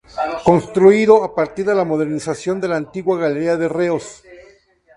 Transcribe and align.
Construido 0.49 1.15
a 1.27 1.35
partir 1.35 1.63
de 1.67 1.75
la 1.75 1.85
modernización 1.85 2.59
de 2.59 2.67
la 2.69 2.75
antigua 2.77 3.19
Galería 3.19 3.55
de 3.55 3.69
Reos. 3.69 4.23